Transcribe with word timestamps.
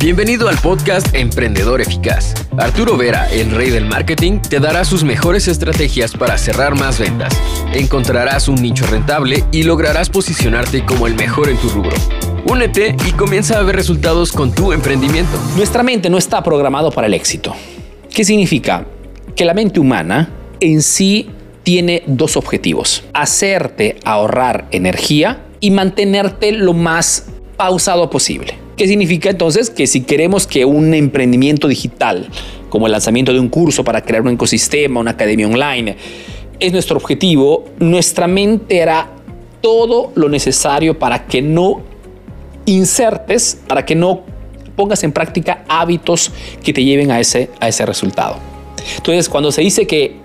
Bienvenido 0.00 0.48
al 0.48 0.56
podcast 0.58 1.12
Emprendedor 1.12 1.80
Eficaz. 1.80 2.32
Arturo 2.56 2.96
Vera, 2.96 3.28
el 3.32 3.50
rey 3.50 3.70
del 3.70 3.84
marketing, 3.84 4.38
te 4.38 4.60
dará 4.60 4.84
sus 4.84 5.02
mejores 5.02 5.48
estrategias 5.48 6.12
para 6.12 6.38
cerrar 6.38 6.76
más 6.76 7.00
ventas. 7.00 7.36
Encontrarás 7.74 8.46
un 8.46 8.62
nicho 8.62 8.86
rentable 8.86 9.42
y 9.50 9.64
lograrás 9.64 10.08
posicionarte 10.08 10.84
como 10.84 11.08
el 11.08 11.16
mejor 11.16 11.48
en 11.48 11.56
tu 11.56 11.68
rubro. 11.70 11.96
Únete 12.44 12.94
y 13.08 13.10
comienza 13.10 13.58
a 13.58 13.62
ver 13.64 13.74
resultados 13.74 14.30
con 14.30 14.54
tu 14.54 14.72
emprendimiento. 14.72 15.36
Nuestra 15.56 15.82
mente 15.82 16.08
no 16.08 16.16
está 16.16 16.44
programado 16.44 16.92
para 16.92 17.08
el 17.08 17.14
éxito. 17.14 17.52
¿Qué 18.08 18.24
significa? 18.24 18.86
Que 19.34 19.44
la 19.44 19.52
mente 19.52 19.80
humana 19.80 20.30
en 20.60 20.80
sí 20.80 21.28
tiene 21.64 22.04
dos 22.06 22.36
objetivos. 22.36 23.02
Hacerte 23.14 23.96
ahorrar 24.04 24.68
energía 24.70 25.44
y 25.58 25.72
mantenerte 25.72 26.52
lo 26.52 26.72
más 26.72 27.26
pausado 27.56 28.08
posible. 28.10 28.67
¿Qué 28.78 28.86
significa 28.86 29.28
entonces? 29.28 29.70
Que 29.70 29.88
si 29.88 30.02
queremos 30.02 30.46
que 30.46 30.64
un 30.64 30.94
emprendimiento 30.94 31.66
digital, 31.66 32.28
como 32.68 32.86
el 32.86 32.92
lanzamiento 32.92 33.32
de 33.32 33.40
un 33.40 33.48
curso 33.48 33.82
para 33.82 34.02
crear 34.02 34.22
un 34.22 34.28
ecosistema, 34.28 35.00
una 35.00 35.10
academia 35.10 35.48
online, 35.48 35.96
es 36.60 36.72
nuestro 36.72 36.96
objetivo, 36.96 37.64
nuestra 37.80 38.28
mente 38.28 38.80
hará 38.80 39.10
todo 39.60 40.12
lo 40.14 40.28
necesario 40.28 40.96
para 40.96 41.26
que 41.26 41.42
no 41.42 41.80
insertes, 42.66 43.60
para 43.66 43.84
que 43.84 43.96
no 43.96 44.22
pongas 44.76 45.02
en 45.02 45.10
práctica 45.10 45.64
hábitos 45.68 46.30
que 46.62 46.72
te 46.72 46.84
lleven 46.84 47.10
a 47.10 47.18
ese, 47.18 47.50
a 47.58 47.66
ese 47.66 47.84
resultado. 47.84 48.36
Entonces, 48.96 49.28
cuando 49.28 49.50
se 49.50 49.60
dice 49.60 49.88
que 49.88 50.18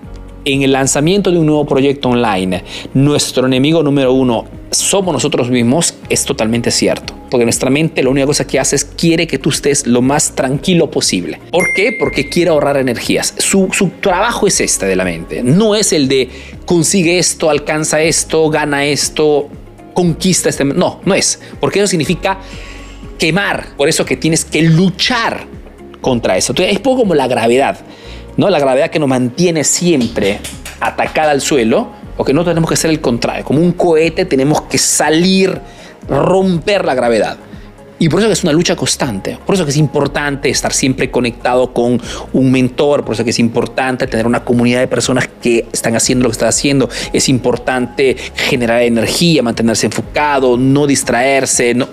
en 0.46 0.62
el 0.64 0.72
lanzamiento 0.72 1.32
de 1.32 1.38
un 1.38 1.46
nuevo 1.46 1.66
proyecto 1.66 2.10
online, 2.10 2.64
nuestro 2.94 3.48
enemigo 3.48 3.84
número 3.84 4.14
uno 4.14 4.46
somos 4.74 5.14
nosotros 5.14 5.50
mismos, 5.50 5.96
es 6.10 6.26
totalmente 6.26 6.72
cierto. 6.72 7.14
Porque 7.30 7.46
nuestra 7.46 7.70
mente 7.70 8.04
lo 8.04 8.12
única 8.12 8.28
cosa 8.28 8.46
que 8.46 8.60
hace 8.60 8.76
es 8.76 8.86
quiere 8.86 9.28
que 9.28 9.38
tú 9.38 9.50
estés 9.50 9.88
lo 9.88 10.02
más 10.02 10.36
tranquilo 10.36 10.92
posible. 10.92 11.40
¿Por 11.52 11.74
qué? 11.74 11.96
Porque 11.98 12.30
quiere 12.30 12.52
ahorrar 12.52 12.78
energías. 12.78 13.34
Su, 13.38 13.70
su 13.72 13.90
trabajo 13.90 14.48
es 14.48 14.60
este 14.62 14.86
de 14.86 14.96
la 14.96 15.04
mente. 15.04 15.42
No 15.44 15.76
es 15.76 15.94
el 15.94 16.08
de 16.08 16.30
consigue 16.66 17.18
esto, 17.18 17.50
alcanza 17.50 18.02
esto, 18.02 18.50
gana 18.50 18.86
esto, 18.86 19.50
conquista 19.94 20.50
este. 20.50 20.66
No, 20.66 21.02
no 21.06 21.14
es. 21.14 21.40
Porque 21.60 21.80
eso 21.80 21.88
significa 21.88 22.40
quemar. 23.18 23.76
Por 23.78 23.90
eso 23.90 24.06
que 24.06 24.18
tienes 24.18 24.46
que 24.46 24.62
luchar 24.62 25.48
contra 26.04 26.38
eso. 26.38 26.54
Es 26.56 26.80
poco 26.80 27.00
como 27.02 27.16
la 27.16 27.28
gravedad. 27.28 27.80
¿no? 28.38 28.50
La 28.52 28.60
gravedad 28.60 28.92
que 28.92 29.00
nos 29.00 29.10
mantiene 29.10 29.64
siempre 29.64 30.40
atacada 30.80 31.32
al 31.32 31.42
suelo, 31.42 31.88
o 32.18 32.24
que 32.24 32.34
no 32.34 32.46
tenemos 32.46 32.70
que 32.70 32.76
ser 32.76 32.92
el 32.92 33.02
contrario. 33.02 33.44
Como 33.44 33.60
un 33.60 33.72
cohete 33.72 34.26
tenemos 34.26 34.62
que 34.64 34.78
salir, 34.78 35.60
romper 36.08 36.86
la 36.86 36.94
gravedad. 36.94 37.38
Y 38.00 38.10
por 38.10 38.20
eso 38.20 38.28
que 38.28 38.34
es 38.34 38.44
una 38.44 38.52
lucha 38.52 38.76
constante. 38.76 39.38
Por 39.46 39.56
eso 39.56 39.64
que 39.64 39.72
es 39.72 39.78
importante 39.78 40.50
estar 40.50 40.74
siempre 40.74 41.10
conectado 41.10 41.74
con 41.74 42.02
un 42.34 42.52
mentor. 42.52 43.06
Por 43.06 43.14
eso 43.14 43.24
que 43.24 43.30
es 43.30 43.40
importante 43.40 44.08
tener 44.08 44.28
una 44.28 44.44
comunidad 44.44 44.82
de 44.82 44.88
personas 44.88 45.30
que 45.42 45.68
están 45.72 45.96
haciendo 45.96 46.24
lo 46.24 46.30
que 46.30 46.34
están 46.34 46.50
haciendo. 46.50 46.90
Es 47.14 47.30
importante 47.30 48.18
generar 48.36 48.82
energía, 48.82 49.42
mantenerse 49.42 49.86
enfocado, 49.86 50.58
no 50.58 50.86
distraerse. 50.86 51.74
No 51.74 51.88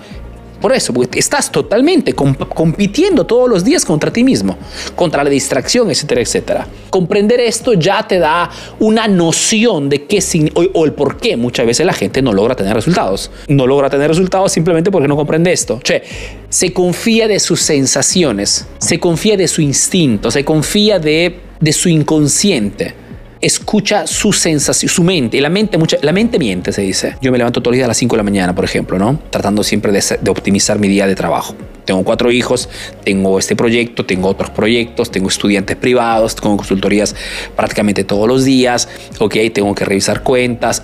por 0.61 0.73
eso, 0.73 0.93
porque 0.93 1.19
estás 1.19 1.51
totalmente 1.51 2.13
compitiendo 2.13 3.25
todos 3.25 3.49
los 3.49 3.63
días 3.63 3.83
contra 3.83 4.11
ti 4.11 4.23
mismo, 4.23 4.57
contra 4.95 5.23
la 5.23 5.29
distracción, 5.29 5.89
etcétera, 5.89 6.21
etcétera. 6.21 6.67
Comprender 6.89 7.39
esto 7.39 7.73
ya 7.73 8.07
te 8.07 8.19
da 8.19 8.49
una 8.79 9.07
noción 9.07 9.89
de 9.89 10.05
qué 10.05 10.19
o, 10.53 10.79
o 10.79 10.85
el 10.85 10.93
por 10.93 11.17
qué 11.17 11.35
muchas 11.35 11.65
veces 11.65 11.85
la 11.85 11.93
gente 11.93 12.21
no 12.21 12.31
logra 12.31 12.55
tener 12.55 12.73
resultados. 12.73 13.31
No 13.47 13.65
logra 13.65 13.89
tener 13.89 14.07
resultados 14.07 14.51
simplemente 14.51 14.91
porque 14.91 15.07
no 15.07 15.15
comprende 15.15 15.51
esto. 15.51 15.79
Che, 15.83 16.03
se 16.49 16.71
confía 16.71 17.27
de 17.27 17.39
sus 17.39 17.61
sensaciones, 17.61 18.67
se 18.77 18.99
confía 18.99 19.37
de 19.37 19.47
su 19.47 19.61
instinto, 19.61 20.29
se 20.29 20.45
confía 20.45 20.99
de, 20.99 21.39
de 21.59 21.73
su 21.73 21.89
inconsciente 21.89 23.00
escucha 23.41 24.05
su 24.05 24.31
sensación, 24.31 24.89
su 24.89 25.03
mente. 25.03 25.41
la 25.41 25.49
mente, 25.49 25.77
mucha, 25.77 25.97
la 26.01 26.11
mente 26.11 26.37
miente, 26.37 26.71
se 26.71 26.81
dice. 26.81 27.15
Yo 27.21 27.31
me 27.31 27.37
levanto 27.37 27.61
todos 27.61 27.73
los 27.73 27.77
días 27.77 27.85
a 27.85 27.87
las 27.89 27.97
5 27.97 28.15
de 28.15 28.17
la 28.17 28.23
mañana, 28.23 28.55
por 28.55 28.63
ejemplo, 28.63 28.99
¿no? 28.99 29.19
Tratando 29.29 29.63
siempre 29.63 29.91
de, 29.91 30.29
optimizar 30.29 30.79
mi 30.79 30.87
día 30.87 31.07
de 31.07 31.15
trabajo. 31.15 31.55
Tengo 31.85 32.03
cuatro 32.03 32.31
hijos, 32.31 32.69
tengo 33.03 33.39
este 33.39 33.55
proyecto, 33.55 34.05
tengo 34.05 34.29
otros 34.29 34.51
proyectos, 34.51 35.09
tengo 35.09 35.29
estudiantes 35.29 35.75
privados, 35.75 36.35
tengo 36.35 36.55
consultorías 36.55 37.15
prácticamente 37.55 38.03
todos 38.03 38.27
los 38.27 38.45
días, 38.45 38.87
ok, 39.19 39.35
tengo 39.53 39.73
que 39.73 39.83
revisar 39.83 40.21
cuentas. 40.21 40.83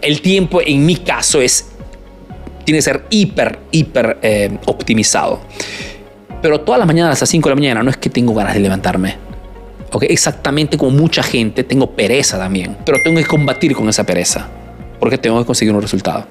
El 0.00 0.22
tiempo 0.22 0.60
en 0.64 0.86
mi 0.86 0.96
caso 0.96 1.42
es, 1.42 1.66
tiene 2.64 2.78
que 2.78 2.82
ser 2.82 3.04
hiper, 3.10 3.58
hiper 3.70 4.18
eh, 4.22 4.58
optimizado. 4.64 5.40
Pero 6.40 6.60
todas 6.60 6.78
las 6.78 6.86
mañanas 6.86 7.18
a 7.18 7.20
las 7.20 7.28
5 7.28 7.50
de 7.50 7.54
la 7.54 7.60
mañana 7.60 7.82
no 7.82 7.90
es 7.90 7.98
que 7.98 8.08
tengo 8.08 8.32
ganas 8.32 8.54
de 8.54 8.60
levantarme 8.60 9.29
Exactamente 10.02 10.78
como 10.78 10.92
mucha 10.92 11.22
gente, 11.22 11.64
tengo 11.64 11.90
pereza 11.90 12.38
también, 12.38 12.76
pero 12.84 12.98
tengo 13.02 13.18
que 13.18 13.26
combatir 13.26 13.74
con 13.74 13.88
esa 13.88 14.04
pereza 14.04 14.48
porque 15.00 15.18
tengo 15.18 15.38
que 15.38 15.46
conseguir 15.46 15.74
un 15.74 15.82
resultado. 15.82 16.26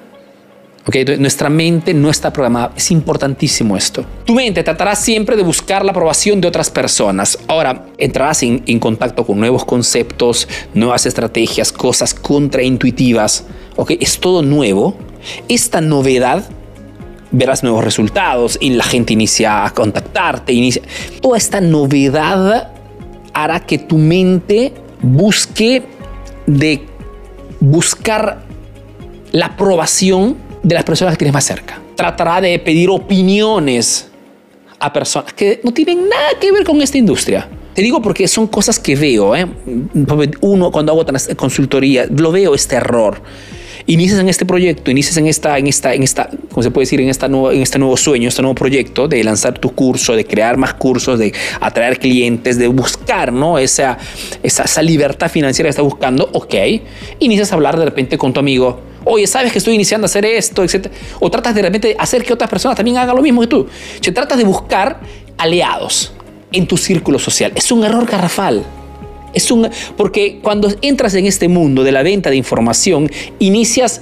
Okay, 0.86 1.04
nuestra 1.18 1.50
mente 1.50 1.92
no 1.92 2.08
está 2.08 2.32
programada. 2.32 2.72
Es 2.74 2.90
importantísimo 2.90 3.76
esto. 3.76 4.04
Tu 4.24 4.32
mente 4.32 4.62
tratará 4.62 4.94
siempre 4.94 5.36
de 5.36 5.42
buscar 5.42 5.84
la 5.84 5.90
aprobación 5.90 6.40
de 6.40 6.48
otras 6.48 6.70
personas. 6.70 7.38
Ahora, 7.48 7.84
entrarás 7.98 8.42
en, 8.42 8.62
en 8.66 8.78
contacto 8.78 9.26
con 9.26 9.38
nuevos 9.38 9.66
conceptos, 9.66 10.48
nuevas 10.72 11.04
estrategias, 11.04 11.70
cosas 11.70 12.14
contraintuitivas. 12.14 13.44
Okay, 13.76 13.98
es 14.00 14.18
todo 14.18 14.42
nuevo. 14.42 14.96
Esta 15.48 15.82
novedad 15.82 16.44
verás 17.30 17.62
nuevos 17.62 17.84
resultados 17.84 18.56
y 18.58 18.70
la 18.70 18.84
gente 18.84 19.12
inicia 19.12 19.66
a 19.66 19.74
contactarte. 19.74 20.54
Inicia... 20.54 20.82
Toda 21.20 21.36
esta 21.36 21.60
novedad 21.60 22.72
hará 23.32 23.60
que 23.60 23.78
tu 23.78 23.98
mente 23.98 24.72
busque 25.02 25.82
de 26.46 26.82
buscar 27.60 28.44
la 29.32 29.46
aprobación 29.46 30.36
de 30.62 30.74
las 30.74 30.84
personas 30.84 31.14
que 31.14 31.18
tienes 31.18 31.34
más 31.34 31.44
cerca. 31.44 31.80
Tratará 31.94 32.40
de 32.40 32.58
pedir 32.58 32.90
opiniones 32.90 34.08
a 34.78 34.92
personas 34.92 35.32
que 35.32 35.60
no 35.62 35.72
tienen 35.72 36.08
nada 36.08 36.38
que 36.40 36.52
ver 36.52 36.64
con 36.64 36.80
esta 36.80 36.98
industria. 36.98 37.48
Te 37.74 37.82
digo 37.82 38.02
porque 38.02 38.26
son 38.26 38.46
cosas 38.46 38.78
que 38.78 38.96
veo. 38.96 39.36
¿eh? 39.36 39.46
Uno, 40.40 40.72
cuando 40.72 40.92
hago 40.92 41.06
consultoría, 41.36 42.06
lo 42.06 42.32
veo 42.32 42.54
este 42.54 42.76
error 42.76 43.22
inicias 43.92 44.20
en 44.20 44.28
este 44.28 44.46
proyecto, 44.46 44.90
inicias 44.90 45.16
en 45.16 45.26
esta, 45.26 45.58
en 45.58 45.66
esta, 45.66 45.94
en 45.94 46.04
esta, 46.04 46.30
¿cómo 46.50 46.62
se 46.62 46.70
puede 46.70 46.84
decir? 46.84 47.00
En, 47.00 47.08
esta 47.08 47.26
nueva, 47.28 47.52
en 47.52 47.60
este 47.60 47.76
nuevo 47.78 47.96
sueño, 47.96 48.28
este 48.28 48.40
nuevo 48.40 48.54
proyecto 48.54 49.08
de 49.08 49.24
lanzar 49.24 49.58
tu 49.58 49.74
curso, 49.74 50.14
de 50.14 50.24
crear 50.24 50.56
más 50.56 50.74
cursos, 50.74 51.18
de 51.18 51.32
atraer 51.60 51.98
clientes, 51.98 52.56
de 52.56 52.68
buscar, 52.68 53.32
¿no? 53.32 53.58
Esa, 53.58 53.98
esa, 54.44 54.62
esa 54.62 54.82
libertad 54.82 55.28
financiera 55.28 55.66
que 55.66 55.70
estás 55.70 55.84
buscando, 55.84 56.28
ok. 56.32 56.54
Inicias 57.18 57.50
a 57.50 57.56
hablar 57.56 57.76
de 57.76 57.84
repente 57.84 58.16
con 58.16 58.32
tu 58.32 58.38
amigo, 58.38 58.80
oye, 59.04 59.26
sabes 59.26 59.50
que 59.50 59.58
estoy 59.58 59.74
iniciando 59.74 60.04
a 60.04 60.06
hacer 60.06 60.24
esto, 60.24 60.62
etcétera. 60.62 60.94
O 61.18 61.28
tratas 61.28 61.54
de 61.56 61.62
repente 61.62 61.96
hacer 61.98 62.22
que 62.22 62.32
otras 62.32 62.48
personas 62.48 62.76
también 62.76 62.96
hagan 62.96 63.16
lo 63.16 63.22
mismo 63.22 63.40
que 63.40 63.48
tú. 63.48 63.66
Se 64.00 64.12
tratas 64.12 64.38
de 64.38 64.44
buscar 64.44 65.00
aliados 65.36 66.12
en 66.52 66.68
tu 66.68 66.76
círculo 66.76 67.18
social. 67.18 67.50
Es 67.56 67.72
un 67.72 67.82
error 67.82 68.06
garrafal. 68.06 68.64
Es 69.32 69.50
un, 69.50 69.68
porque 69.96 70.40
cuando 70.42 70.68
entras 70.82 71.14
en 71.14 71.26
este 71.26 71.48
mundo 71.48 71.84
de 71.84 71.92
la 71.92 72.02
venta 72.02 72.30
de 72.30 72.36
información, 72.36 73.10
inicias, 73.38 74.00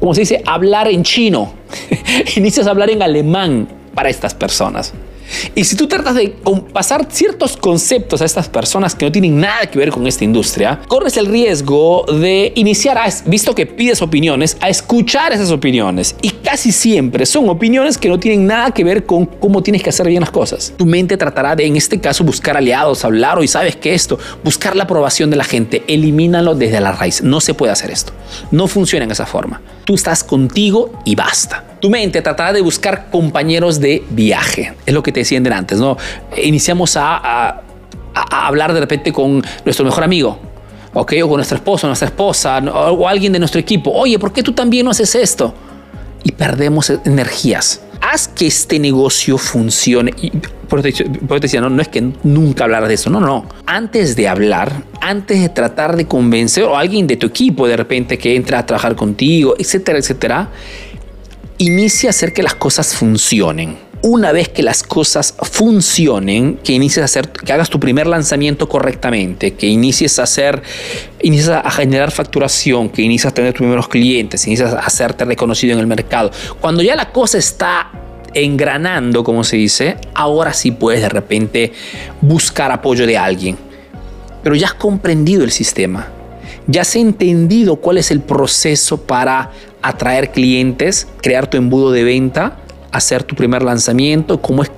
como 0.00 0.14
se 0.14 0.20
dice, 0.20 0.42
hablar 0.46 0.88
en 0.88 1.02
chino, 1.02 1.52
inicias 2.36 2.66
a 2.66 2.70
hablar 2.70 2.90
en 2.90 3.02
alemán 3.02 3.68
para 3.94 4.08
estas 4.08 4.34
personas. 4.34 4.92
Y 5.54 5.64
si 5.64 5.76
tú 5.76 5.86
tratas 5.86 6.14
de 6.14 6.34
pasar 6.72 7.06
ciertos 7.10 7.56
conceptos 7.56 8.22
a 8.22 8.24
estas 8.24 8.48
personas 8.48 8.94
que 8.94 9.04
no 9.04 9.12
tienen 9.12 9.40
nada 9.40 9.66
que 9.66 9.78
ver 9.78 9.90
con 9.90 10.06
esta 10.06 10.24
industria, 10.24 10.80
corres 10.88 11.16
el 11.16 11.26
riesgo 11.26 12.04
de 12.06 12.52
iniciar, 12.56 12.98
a, 12.98 13.06
visto 13.26 13.54
que 13.54 13.66
pides 13.66 14.02
opiniones, 14.02 14.56
a 14.60 14.68
escuchar 14.68 15.32
esas 15.32 15.50
opiniones. 15.50 16.14
Y 16.22 16.30
casi 16.30 16.72
siempre 16.72 17.26
son 17.26 17.48
opiniones 17.48 17.98
que 17.98 18.08
no 18.08 18.18
tienen 18.18 18.46
nada 18.46 18.70
que 18.70 18.84
ver 18.84 19.06
con 19.06 19.26
cómo 19.26 19.62
tienes 19.62 19.82
que 19.82 19.90
hacer 19.90 20.06
bien 20.08 20.20
las 20.20 20.30
cosas. 20.30 20.74
Tu 20.76 20.86
mente 20.86 21.16
tratará 21.16 21.56
de, 21.56 21.66
en 21.66 21.76
este 21.76 22.00
caso, 22.00 22.24
buscar 22.24 22.56
aliados, 22.56 23.04
hablar, 23.04 23.32
y 23.42 23.48
sabes 23.48 23.76
que 23.76 23.94
esto, 23.94 24.18
buscar 24.44 24.76
la 24.76 24.84
aprobación 24.84 25.30
de 25.30 25.36
la 25.36 25.44
gente, 25.44 25.82
elimínalo 25.86 26.54
desde 26.54 26.80
la 26.80 26.92
raíz. 26.92 27.22
No 27.22 27.40
se 27.40 27.54
puede 27.54 27.72
hacer 27.72 27.90
esto. 27.90 28.12
No 28.50 28.66
funciona 28.66 29.04
en 29.04 29.10
esa 29.10 29.26
forma. 29.26 29.60
Tú 29.84 29.94
estás 29.94 30.22
contigo 30.22 30.92
y 31.04 31.14
basta. 31.14 31.64
Tu 31.80 31.90
mente 31.90 32.22
tratará 32.22 32.52
de 32.52 32.60
buscar 32.60 33.10
compañeros 33.10 33.80
de 33.80 34.04
viaje. 34.10 34.74
Es 34.86 34.94
lo 34.94 35.02
que 35.02 35.10
te 35.10 35.20
decían 35.20 35.50
antes, 35.52 35.78
¿no? 35.78 35.96
Iniciamos 36.42 36.96
a, 36.96 37.62
hablar 38.14 38.72
de 38.72 38.80
repente 38.80 39.12
con 39.12 39.42
nuestro 39.64 39.84
mejor 39.84 40.04
amigo. 40.04 40.38
O 40.94 41.06
con 41.06 41.36
nuestro 41.36 41.56
esposo, 41.56 41.86
nuestra 41.86 42.08
esposa, 42.08 42.58
o 42.58 43.08
alguien 43.08 43.32
de 43.32 43.38
nuestro 43.38 43.60
equipo. 43.60 43.90
Oye, 43.90 44.18
¿por 44.18 44.32
qué 44.32 44.42
tú 44.42 44.52
también 44.52 44.84
no 44.84 44.90
haces 44.90 45.14
esto? 45.14 45.54
Y 46.22 46.32
perdemos 46.32 46.90
energías. 47.04 47.80
Haz 48.00 48.28
que 48.28 48.46
este 48.46 48.78
negocio 48.78 49.38
funcione. 49.38 50.12
Por 50.72 50.86
eso 50.86 51.04
te 51.04 51.40
decía, 51.40 51.60
no, 51.60 51.68
no 51.68 51.82
es 51.82 51.88
que 51.88 52.00
nunca 52.22 52.64
hablar 52.64 52.88
de 52.88 52.94
eso, 52.94 53.10
no, 53.10 53.20
no. 53.20 53.44
Antes 53.66 54.16
de 54.16 54.26
hablar, 54.26 54.72
antes 55.02 55.42
de 55.42 55.50
tratar 55.50 55.96
de 55.96 56.06
convencer 56.06 56.64
o 56.64 56.78
alguien 56.78 57.06
de 57.06 57.18
tu 57.18 57.26
equipo 57.26 57.68
de 57.68 57.76
repente 57.76 58.16
que 58.16 58.34
entra 58.34 58.58
a 58.58 58.64
trabajar 58.64 58.96
contigo, 58.96 59.54
etcétera, 59.58 59.98
etcétera, 59.98 60.48
inicia 61.58 62.08
a 62.08 62.12
hacer 62.12 62.32
que 62.32 62.42
las 62.42 62.54
cosas 62.54 62.94
funcionen. 62.94 63.76
una 64.02 64.32
vez 64.32 64.48
que 64.48 64.62
las 64.62 64.82
cosas 64.82 65.34
funcionen, 65.42 66.58
que 66.62 66.72
inicies 66.72 67.02
a 67.02 67.04
hacer, 67.04 67.30
que 67.30 67.52
hagas 67.52 67.70
tu 67.70 67.78
primer 67.78 68.08
lanzamiento 68.08 68.68
correctamente, 68.68 69.54
que 69.54 69.68
inicies 69.68 70.18
a 70.18 70.24
hacer, 70.24 70.62
inicies 71.22 71.50
a 71.50 71.70
generar 71.70 72.10
facturación, 72.10 72.88
que 72.88 73.02
inicies 73.02 73.26
a 73.26 73.34
tener 73.34 73.52
tus 73.52 73.60
primeros 73.60 73.88
clientes, 73.88 74.44
inicias 74.46 74.72
a 74.72 74.80
hacerte 74.80 75.24
reconocido 75.24 75.74
en 75.74 75.78
el 75.78 75.86
mercado. 75.86 76.32
Cuando 76.60 76.82
ya 76.82 76.96
la 76.96 77.12
cosa 77.12 77.38
está 77.38 77.90
engranando, 78.34 79.24
como 79.24 79.44
se 79.44 79.56
dice, 79.56 79.96
ahora 80.14 80.52
sí 80.52 80.70
puedes 80.70 81.00
de 81.00 81.08
repente 81.08 81.72
buscar 82.20 82.70
apoyo 82.72 83.06
de 83.06 83.18
alguien. 83.18 83.56
Pero 84.42 84.54
ya 84.54 84.66
has 84.66 84.74
comprendido 84.74 85.44
el 85.44 85.50
sistema, 85.50 86.08
ya 86.66 86.82
has 86.82 86.96
entendido 86.96 87.76
cuál 87.76 87.98
es 87.98 88.10
el 88.10 88.20
proceso 88.20 88.98
para 88.98 89.50
atraer 89.82 90.30
clientes, 90.30 91.08
crear 91.20 91.48
tu 91.48 91.56
embudo 91.56 91.92
de 91.92 92.04
venta 92.04 92.58
hacer 92.92 93.24
tu 93.24 93.34
primer 93.34 93.62
lanzamiento, 93.62 94.40
cómo 94.40 94.62
es... 94.62 94.70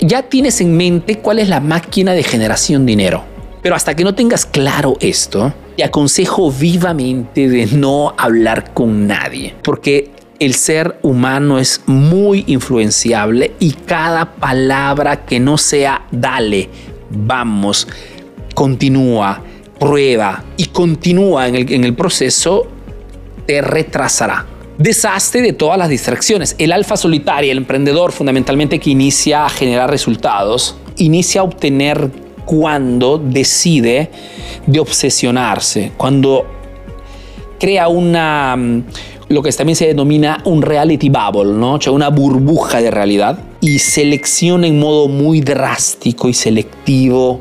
Ya 0.00 0.22
tienes 0.22 0.60
en 0.60 0.76
mente 0.76 1.18
cuál 1.18 1.38
es 1.38 1.48
la 1.48 1.60
máquina 1.60 2.12
de 2.14 2.22
generación 2.22 2.86
de 2.86 2.92
dinero. 2.92 3.24
Pero 3.62 3.74
hasta 3.74 3.94
que 3.94 4.04
no 4.04 4.14
tengas 4.14 4.46
claro 4.46 4.96
esto, 5.00 5.52
te 5.76 5.84
aconsejo 5.84 6.50
vivamente 6.50 7.48
de 7.48 7.66
no 7.66 8.14
hablar 8.16 8.72
con 8.72 9.06
nadie, 9.06 9.54
porque 9.62 10.10
el 10.38 10.54
ser 10.54 10.98
humano 11.02 11.58
es 11.58 11.82
muy 11.86 12.44
influenciable 12.46 13.52
y 13.58 13.72
cada 13.72 14.34
palabra 14.34 15.24
que 15.24 15.40
no 15.40 15.58
sea 15.58 16.06
dale, 16.10 16.68
vamos, 17.10 17.88
continúa, 18.54 19.42
prueba 19.78 20.44
y 20.56 20.66
continúa 20.66 21.48
en 21.48 21.56
el, 21.56 21.72
en 21.72 21.84
el 21.84 21.94
proceso, 21.94 22.66
te 23.46 23.60
retrasará 23.60 24.46
desastre 24.78 25.42
de 25.42 25.52
todas 25.52 25.78
las 25.78 25.88
distracciones. 25.88 26.54
El 26.58 26.72
alfa 26.72 26.96
solitaria, 26.96 27.52
el 27.52 27.58
emprendedor 27.58 28.12
fundamentalmente 28.12 28.78
que 28.78 28.90
inicia 28.90 29.46
a 29.46 29.48
generar 29.48 29.90
resultados, 29.90 30.76
inicia 30.96 31.40
a 31.40 31.44
obtener 31.44 32.10
cuando 32.44 33.18
decide 33.18 34.10
de 34.66 34.80
obsesionarse, 34.80 35.92
cuando 35.96 36.46
crea 37.58 37.88
una 37.88 38.54
mm, 38.56 38.84
lo 39.28 39.42
que 39.42 39.50
también 39.52 39.76
se 39.76 39.86
denomina 39.86 40.40
un 40.44 40.62
reality 40.62 41.08
bubble, 41.08 41.52
¿no? 41.52 41.80
Sea, 41.80 41.92
una 41.92 42.10
burbuja 42.10 42.80
de 42.80 42.90
realidad 42.90 43.38
y 43.60 43.78
selecciona 43.78 44.66
en 44.66 44.78
modo 44.78 45.08
muy 45.08 45.40
drástico 45.40 46.28
y 46.28 46.34
selectivo 46.34 47.40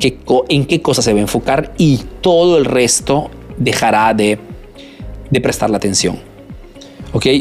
en 0.00 0.66
qué 0.66 0.82
cosas 0.82 1.04
se 1.04 1.12
va 1.12 1.18
a 1.18 1.22
enfocar 1.22 1.72
y 1.78 2.00
todo 2.20 2.58
el 2.58 2.64
resto 2.64 3.30
dejará 3.56 4.12
de, 4.14 4.38
de 5.30 5.40
prestarle 5.40 5.76
atención. 5.76 6.18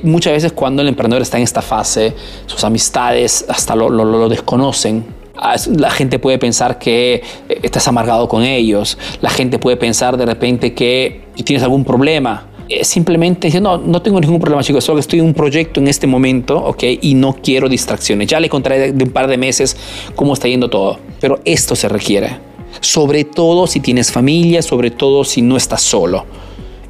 Muchas 0.04 0.32
veces 0.32 0.54
cuando 0.54 0.82
el 0.82 0.88
emprendedor 0.88 1.22
está 1.22 1.38
en 1.38 1.44
esta 1.44 1.62
fase, 1.62 2.14
sus 2.46 2.64
amistades 2.64 3.46
hasta 3.50 3.76
lo, 3.76 3.90
lo, 3.90 4.30
desconocen, 4.30 5.06
ah, 5.36 5.56
la 5.76 5.92
gente 5.92 6.18
puede 6.18 6.38
pensar 6.38 6.80
que 6.80 7.16
eh, 7.16 7.60
estás 7.62 7.86
amargado 7.90 8.30
con 8.30 8.44
ellos, 8.44 8.98
la 9.20 9.30
gente 9.30 9.60
puede 9.60 9.76
pensar 9.76 10.16
de 10.16 10.26
repente 10.26 10.74
que 10.74 11.26
tienes 11.44 11.62
algún 11.62 11.84
problema. 11.84 12.48
Simplemente 12.82 13.48
dice, 13.48 13.62
no, 13.62 14.02
tengo 14.02 14.20
ningún 14.20 14.40
problema 14.40 14.64
chicos, 14.64 14.84
solo 14.84 15.00
estoy 15.00 15.20
en 15.20 15.26
un 15.26 15.34
proyecto 15.34 15.80
en 15.80 15.88
este 15.88 16.08
momento, 16.08 16.58
¿ok? 16.58 16.84
Y 17.02 17.14
no 17.14 17.36
quiero 17.42 17.70
distracciones. 17.70 18.28
Ya 18.28 18.40
le 18.40 18.50
contaré 18.50 18.92
de 18.92 19.04
un 19.04 19.12
par 19.12 19.28
de 19.28 19.38
meses 19.38 19.78
cómo 20.16 20.34
está 20.34 20.48
yendo 20.48 20.70
todo. 20.70 21.00
Pero 21.20 21.40
esto 21.46 21.76
se 21.76 21.88
requiere. 21.88 22.40
Sobre 22.82 23.24
todo 23.24 23.68
si 23.68 23.80
tienes 23.80 24.12
familia, 24.12 24.62
sobre 24.62 24.90
todo 24.90 25.24
si 25.24 25.42
no 25.42 25.58
estás 25.58 25.82
solo. 25.82 26.26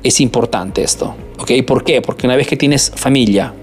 Es 0.02 0.22
importante 0.22 0.82
esto. 0.82 1.14
¿Ok? 1.40 1.52
¿Por 1.68 1.84
qué? 1.84 2.02
Porque 2.02 2.26
una 2.26 2.36
vez 2.36 2.48
que 2.48 2.56
tienes 2.56 2.92
familia, 2.96 3.54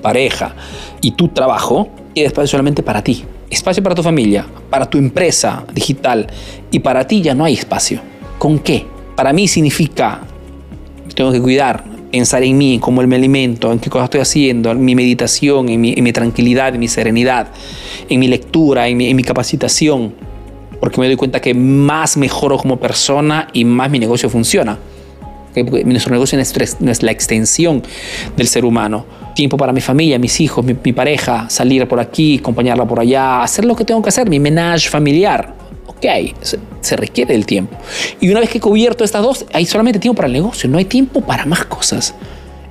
pareja 0.00 0.54
y 1.00 1.12
tu 1.12 1.28
trabajo, 1.28 1.88
tienes 2.14 2.32
espacio 2.32 2.48
solamente 2.48 2.82
para 2.82 3.02
ti. 3.02 3.24
Espacio 3.50 3.82
para 3.82 3.94
tu 3.94 4.02
familia, 4.02 4.46
para 4.70 4.88
tu 4.88 4.98
empresa 4.98 5.64
digital 5.72 6.26
y 6.70 6.78
para 6.78 7.06
ti 7.06 7.22
ya 7.22 7.34
no 7.34 7.44
hay 7.44 7.54
espacio. 7.54 8.00
¿Con 8.38 8.58
qué? 8.58 8.86
Para 9.16 9.32
mí 9.32 9.48
significa, 9.48 10.20
tengo 11.18 11.32
que 11.32 11.40
cuidar, 11.40 11.84
pensar 12.12 12.42
en 12.44 12.56
mí, 12.56 12.78
cómo 12.80 13.02
me 13.02 13.16
alimento, 13.16 13.72
en 13.72 13.78
qué 13.80 13.90
cosas 13.90 14.04
estoy 14.04 14.20
haciendo, 14.20 14.70
en 14.70 14.84
mi 14.84 14.94
meditación, 14.94 15.68
en 15.68 15.80
mi, 15.80 16.12
tranquilidad, 16.12 16.74
en 16.74 16.80
mi 16.80 16.88
serenidad, 16.88 17.48
en 18.08 18.20
mi 18.20 18.28
lectura, 18.28 18.88
en 18.88 18.96
mi, 18.96 19.12
mi 19.12 19.24
capacitación, 19.24 20.14
porque 20.80 21.00
me 21.00 21.06
doy 21.06 21.16
cuenta 21.16 21.40
que 21.40 21.54
más 21.54 22.16
mejoro 22.16 22.56
como 22.56 22.78
persona 22.78 23.48
y 23.52 23.64
más 23.64 23.90
mi 23.90 23.98
negocio 23.98 24.30
funciona 24.30 24.78
nuestro 25.62 26.12
negocio 26.12 26.38
no 26.80 26.90
es 26.90 27.02
la 27.02 27.10
extensión 27.10 27.82
del 28.36 28.48
ser 28.48 28.64
humano. 28.64 29.04
Tiempo 29.34 29.56
para 29.56 29.72
mi 29.72 29.80
familia, 29.80 30.18
mis 30.18 30.40
hijos, 30.40 30.64
mi, 30.64 30.92
pareja, 30.92 31.48
salir 31.48 31.86
por 31.86 32.00
aquí, 32.00 32.38
acompañarla 32.38 32.86
por 32.86 33.00
allá, 33.00 33.42
hacer 33.42 33.64
lo 33.64 33.76
que 33.76 33.84
tengo 33.84 34.02
que 34.02 34.08
hacer, 34.08 34.28
mi 34.28 34.40
menage 34.40 34.88
familiar. 34.88 35.54
Ok, 35.98 36.06
se, 36.80 36.96
requiere 36.96 37.34
el 37.34 37.44
tiempo. 37.44 37.76
Y 38.20 38.30
una 38.30 38.40
vez 38.40 38.50
que 38.50 38.58
he 38.58 38.60
cubierto 38.60 39.04
estas 39.04 39.22
dos, 39.22 39.44
hay 39.52 39.66
solamente 39.66 39.98
tiempo 39.98 40.16
para 40.16 40.28
el 40.28 40.32
negocio, 40.32 40.68
no 40.68 40.78
hay 40.78 40.84
tiempo 40.84 41.20
para 41.20 41.44
más 41.44 41.64
cosas. 41.64 42.14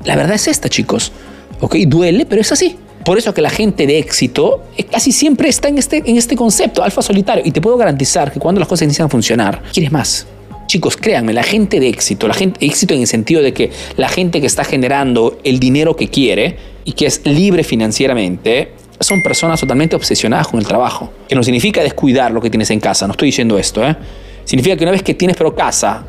La 0.06 0.16
verdad 0.16 0.36
es 0.36 0.48
esta, 0.48 0.70
chicos. 0.70 1.12
Ok, 1.60 1.76
duele, 1.88 2.26
pero 2.26 2.42
es 2.42 2.52
así. 2.52 2.78
Por 3.04 3.18
eso 3.18 3.34
que 3.34 3.42
la 3.42 3.50
gente 3.50 3.86
de 3.86 4.00
éxito 4.00 4.64
eh, 4.78 4.84
casi 4.84 5.12
siempre 5.12 5.50
está 5.50 5.68
en 5.68 5.78
este, 5.78 6.04
en 6.06 6.18
este 6.18 6.36
concepto, 6.36 6.84
alfa 6.84 7.02
solitario. 7.02 7.44
Y 7.46 7.52
te 7.52 7.62
puedo 7.62 7.78
garantizar 7.78 8.32
que 8.32 8.40
cuando 8.40 8.60
las 8.60 8.68
cosas 8.68 8.84
inician 8.84 9.08
a 9.08 9.10
funcionar, 9.10 9.62
quieres 9.72 9.92
más 9.92 10.28
Chicos, 10.68 10.98
créanme, 10.98 11.32
la 11.32 11.44
gente 11.44 11.80
de 11.80 11.88
éxito, 11.88 12.28
la 12.28 12.34
gente 12.34 12.66
éxito 12.66 12.94
en 12.94 13.00
el 13.00 13.08
sentido 13.08 13.42
de 13.42 13.54
que 13.54 13.72
la 13.96 14.10
gente 14.10 14.42
que 14.42 14.48
está 14.48 14.66
generando 14.66 15.40
el 15.46 15.60
dinero 15.60 15.96
que 15.96 16.10
quiere 16.10 16.58
y 16.84 16.92
que 16.92 17.06
es 17.06 17.22
libre 17.24 17.64
financieramente, 17.64 18.74
son 19.00 19.22
personas 19.22 19.60
totalmente 19.60 19.96
obsesionadas 19.96 20.48
con 20.48 20.60
el 20.60 20.66
trabajo. 20.66 21.12
Que 21.28 21.36
no 21.36 21.44
significa 21.44 21.82
descuidar 21.82 22.32
lo 22.32 22.42
que 22.42 22.50
tienes 22.50 22.70
en 22.72 22.80
casa, 22.80 23.08
no 23.08 23.12
estoy 23.12 23.28
diciendo 23.28 23.58
esto, 23.58 23.86
¿eh? 23.86 23.96
Significa 24.44 24.78
que 24.78 24.84
una 24.84 24.92
vez 24.92 25.04
que 25.04 25.14
tienes 25.14 25.36
pero 25.36 25.54
casa 25.54 26.04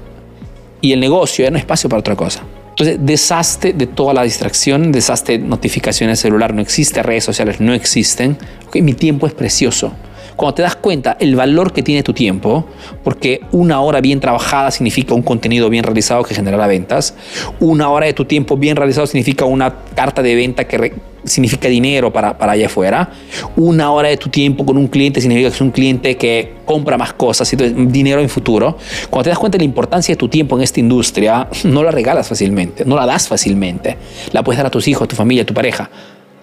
y 0.81 0.93
el 0.93 1.01
negocio, 1.01 1.45
ya 1.45 1.51
no 1.51 1.57
hay 1.57 1.61
espacio 1.61 1.89
para 1.91 2.01
otra 2.01 2.15
cosa. 2.15 2.43
Entonces, 2.71 2.99
deshazte 3.01 3.73
de 3.73 3.89
toda 3.89 4.15
la 4.15 4.23
distracción, 4.23 4.93
deshazte 4.93 5.39
notificaciones 5.39 6.21
celular, 6.21 6.55
no 6.55 6.63
existe, 6.63 7.03
redes 7.03 7.25
sociales 7.25 7.61
no 7.61 7.75
existen. 7.75 8.39
Okay, 8.69 8.83
mi 8.83 8.95
tiempo 8.95 9.27
es 9.27 9.33
precioso 9.33 9.93
cuando 10.39 10.55
te 10.55 10.63
das 10.63 10.77
cuenta 10.77 11.17
el 11.19 11.35
valor 11.35 11.73
que 11.73 11.83
tiene 11.83 12.05
tu 12.05 12.13
tiempo, 12.13 12.65
porque 13.03 13.41
una 13.51 13.81
hora 13.81 14.01
bien 14.01 14.21
trabajada 14.21 14.71
significa 14.71 15.13
un 15.13 15.23
contenido 15.23 15.69
bien 15.69 15.83
realizado 15.83 16.23
que 16.23 16.33
generará 16.33 16.69
ventas, 16.69 17.17
una 17.59 17.91
hora 17.91 18.07
de 18.07 18.13
tu 18.13 18.25
tiempo 18.25 18.57
bien 18.57 18.77
realizado 18.77 19.09
significa 19.09 19.47
una 19.47 19.75
carta 19.97 20.23
de 20.23 20.37
venta 20.37 20.63
que 20.69 20.95
significa 21.25 21.67
dinero 21.67 22.13
para, 22.13 22.39
para 22.39 22.53
allá 22.53 22.67
afuera, 22.67 23.11
una 23.57 23.91
hora 23.91 24.11
de 24.11 24.17
tu 24.17 24.29
tiempo 24.29 24.65
con 24.65 24.77
un 24.77 24.87
cliente 24.87 25.21
significa 25.21 25.49
que 25.49 25.57
es 25.57 25.61
un 25.61 25.73
cliente 25.73 26.17
que 26.17 26.55
compra 26.65 26.97
más 26.97 27.15
cosas 27.15 27.53
y 27.53 27.57
dinero 27.57 28.21
en 28.21 28.29
futuro. 28.29 28.79
Cuando 29.11 29.25
te 29.25 29.31
das 29.31 29.41
cuenta 29.41 29.59
de 29.59 29.63
la 29.65 29.69
importancia 29.69 30.15
de 30.15 30.19
tu 30.19 30.29
tiempo 30.29 30.57
en 30.57 30.63
esta 30.63 30.79
industria, 30.79 31.49
no 31.65 31.83
la 31.83 31.91
regalas 31.91 32.29
fácilmente, 32.29 32.85
no 32.85 32.95
la 32.95 33.07
das 33.07 33.27
fácilmente. 33.27 33.97
La 34.31 34.45
puedes 34.45 34.59
dar 34.59 34.67
a 34.67 34.71
tus 34.71 34.87
hijos, 34.87 35.03
a 35.03 35.09
tu 35.09 35.17
familia, 35.17 35.43
a 35.43 35.47
tu 35.47 35.55
pareja, 35.55 35.91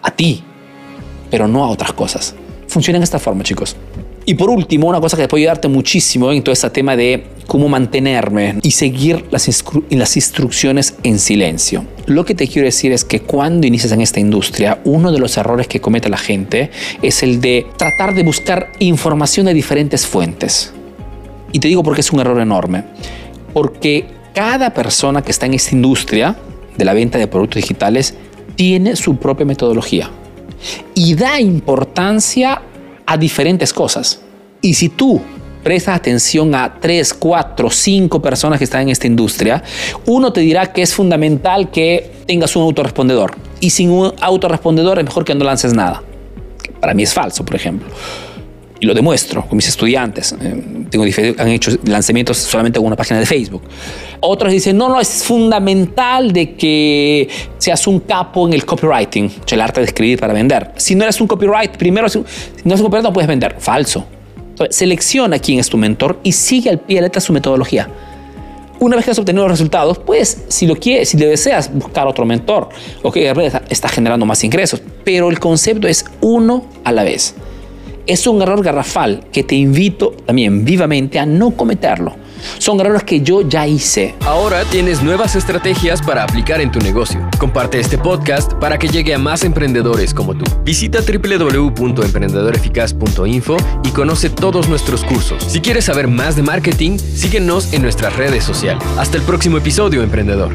a 0.02 0.12
ti, 0.12 0.44
pero 1.32 1.48
no 1.48 1.64
a 1.64 1.70
otras 1.70 1.94
cosas. 1.94 2.36
Funciona 2.68 3.00
de 3.00 3.06
esta 3.06 3.20
forma, 3.20 3.44
chicos. 3.44 3.76
Y 4.28 4.34
por 4.34 4.50
último, 4.50 4.88
una 4.88 5.00
cosa 5.00 5.18
que 5.18 5.28
puede 5.28 5.44
ayudarte 5.44 5.68
muchísimo 5.68 6.32
en 6.32 6.44
todo 6.44 6.52
este 6.52 6.70
tema 6.72 6.96
de 6.96 7.26
cómo 7.46 7.70
mantenerme 7.70 8.56
y 8.64 8.72
seguir 8.72 9.26
las, 9.30 9.48
las 9.92 10.16
instrucciones 10.16 10.96
en 11.04 11.20
silencio. 11.20 11.86
Lo 12.08 12.26
que 12.26 12.34
te 12.34 12.48
quiero 12.48 12.66
decir 12.66 12.92
es 12.92 13.06
que 13.06 13.20
cuando 13.20 13.68
inicias 13.68 13.92
en 13.92 14.02
esta 14.02 14.20
industria, 14.20 14.82
uno 14.84 15.12
de 15.12 15.20
los 15.20 15.38
errores 15.38 15.68
que 15.68 15.80
comete 15.80 16.10
la 16.10 16.18
gente 16.18 16.72
es 17.04 17.22
el 17.22 17.40
de 17.40 17.68
tratar 17.78 18.16
de 18.16 18.24
buscar 18.24 18.72
información 18.80 19.46
de 19.46 19.54
diferentes 19.54 20.08
fuentes. 20.08 20.74
Y 21.52 21.60
te 21.60 21.68
digo 21.68 21.84
porque 21.84 22.02
es 22.02 22.12
un 22.12 22.20
error 22.20 22.40
enorme. 22.40 22.84
Porque 23.54 24.06
cada 24.34 24.74
persona 24.74 25.22
que 25.22 25.32
está 25.32 25.46
en 25.46 25.54
esta 25.54 25.76
industria 25.76 26.36
de 26.76 26.84
la 26.84 26.94
venta 26.94 27.20
de 27.20 27.28
productos 27.28 27.62
digitales 27.62 28.16
tiene 28.56 28.96
su 28.96 29.18
propia 29.18 29.46
metodología 29.46 30.10
y 30.94 31.16
da 31.16 31.40
importancia 31.40 32.62
a 33.06 33.18
diferentes 33.18 33.74
cosas. 33.74 34.22
Y 34.62 34.74
si 34.74 34.90
tú 34.90 35.22
prestas 35.64 35.96
atención 35.96 36.54
a 36.54 36.80
3, 36.80 37.14
4, 37.14 37.70
5 37.70 38.22
personas 38.22 38.60
que 38.60 38.66
están 38.66 38.84
en 38.84 38.90
esta 38.90 39.08
industria, 39.08 39.64
uno 40.06 40.32
te 40.32 40.42
dirá 40.42 40.72
que 40.72 40.82
es 40.82 40.94
fundamental 40.94 41.72
que 41.72 42.12
tengas 42.28 42.56
un 42.56 42.64
autorrespondedor. 42.64 43.36
Y 43.60 43.72
sin 43.72 43.90
un 43.90 44.14
autorrespondedor 44.22 45.00
es 45.00 45.06
mejor 45.06 45.26
que 45.26 45.34
no 45.34 45.44
lances 45.44 45.74
nada. 45.74 46.04
Para 46.80 46.94
mí 46.94 47.04
es 47.04 47.14
falso, 47.14 47.44
por 47.44 47.56
ejemplo 47.56 47.88
y 48.86 48.88
lo 48.88 48.94
demuestro 48.94 49.48
con 49.48 49.56
mis 49.56 49.68
estudiantes. 49.68 50.36
Eh, 50.40 50.86
tengo 50.92 51.06
han 51.40 51.48
hecho 51.48 51.72
lanzamientos 51.86 52.38
solamente 52.38 52.78
con 52.78 52.86
una 52.86 52.96
página 52.96 53.20
de 53.20 53.26
Facebook. 53.26 53.64
Otros 54.20 54.52
dicen, 54.52 54.78
no, 54.78 54.90
no, 54.90 55.00
es 55.02 55.24
fundamental 55.24 56.32
de 56.32 56.54
que 56.54 57.28
seas 57.58 57.88
un 57.88 58.02
capo 58.02 58.48
en 58.48 58.54
el 58.54 58.64
copywriting, 58.64 59.32
el 59.50 59.62
arte 59.62 59.80
de 59.80 59.88
escribir 59.88 60.20
para 60.20 60.34
vender. 60.34 60.72
Si 60.78 60.94
no 60.94 61.04
eres 61.04 61.20
un 61.20 61.26
copyright, 61.26 61.78
primero, 61.78 62.08
si 62.08 62.20
no 62.20 62.26
eres 62.66 62.80
un 62.80 62.86
copywriter, 62.86 63.04
no 63.04 63.14
puedes 63.14 63.28
vender. 63.28 63.56
Falso. 63.58 64.06
Entonces, 64.50 64.76
selecciona 64.76 65.40
quién 65.40 65.60
es 65.60 65.68
tu 65.68 65.78
mentor 65.78 66.20
y 66.22 66.32
sigue 66.32 66.70
al 66.70 66.80
pie 66.80 66.98
de 66.98 67.02
letra 67.04 67.20
su 67.20 67.34
metodología. 67.34 67.90
Una 68.80 68.98
vez 68.98 69.06
que 69.06 69.12
has 69.12 69.20
obtenido 69.20 69.46
los 69.46 69.58
resultados, 69.58 69.98
pues 69.98 70.44
si 70.48 70.68
lo 70.68 70.76
quieres, 70.76 71.10
si 71.10 71.18
deseas 71.18 71.74
buscar 71.74 72.06
otro 72.06 72.24
mentor, 72.24 72.70
ok, 73.02 73.18
está 73.70 73.90
generando 73.90 74.28
más 74.28 74.44
ingresos, 74.44 74.80
pero 75.04 75.32
el 75.32 75.40
concepto 75.40 75.88
es 75.88 76.06
uno 76.22 76.66
a 76.84 76.92
la 76.92 77.04
vez. 77.04 77.36
Es 78.08 78.28
un 78.28 78.40
error 78.42 78.64
garrafal 78.64 79.26
que 79.32 79.44
te 79.44 79.56
invito 79.56 80.12
también 80.26 80.64
vivamente 80.64 81.18
a 81.18 81.26
no 81.26 81.52
cometerlo. 81.52 82.16
Son 82.60 82.80
errores 82.80 83.04
que 83.04 83.22
yo 83.22 83.42
ya 83.42 83.66
hice. 83.68 84.14
Ahora 84.22 84.64
tienes 84.66 85.02
nuevas 85.02 85.36
estrategias 85.36 86.04
para 86.04 86.22
aplicar 86.24 86.62
en 86.62 86.72
tu 86.72 86.78
negocio. 86.80 87.20
Comparte 87.40 87.80
este 87.80 87.98
podcast 87.98 88.54
para 88.54 88.78
que 88.78 88.88
llegue 88.88 89.16
a 89.16 89.18
más 89.18 89.44
emprendedores 89.44 90.14
como 90.14 90.38
tú. 90.38 90.46
Visita 90.64 91.00
www.emprendedoreficaz.info 91.02 93.58
y 93.84 93.90
conoce 93.90 94.30
todos 94.30 94.70
nuestros 94.70 95.04
cursos. 95.04 95.44
Si 95.44 95.60
quieres 95.60 95.86
saber 95.86 96.08
más 96.08 96.36
de 96.36 96.44
marketing, 96.44 97.00
síguenos 97.00 97.74
en 97.74 97.82
nuestras 97.82 98.16
redes 98.16 98.44
sociales. 98.44 98.84
Hasta 98.98 99.18
el 99.18 99.24
próximo 99.24 99.58
episodio, 99.58 100.04
emprendedor. 100.04 100.54